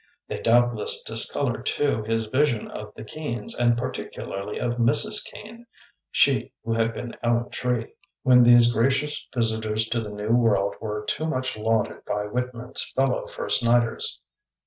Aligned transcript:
They 0.27 0.39
doubtless 0.39 1.03
discolored, 1.03 1.63
too, 1.67 2.01
his 2.01 2.25
vision 2.25 2.67
of 2.71 2.91
the 2.95 3.03
Eeans 3.03 3.55
and 3.55 3.77
particularly 3.77 4.57
of 4.59 4.77
Mrs. 4.77 5.23
Kean 5.23 5.67
(she 6.09 6.53
who 6.65 6.73
had 6.73 6.95
been 6.95 7.15
Ellen 7.21 7.51
Tree), 7.51 7.93
when 8.23 8.41
these 8.41 8.73
gracious 8.73 9.27
visitors 9.31 9.87
to 9.89 10.01
the 10.01 10.09
new 10.09 10.31
world 10.31 10.73
were 10.81 11.05
too 11.05 11.27
much 11.27 11.55
lauded 11.55 12.03
by 12.05 12.23
Whitman's 12.23 12.83
fellow 12.95 13.27
first 13.27 13.63
nighters. 13.63 14.19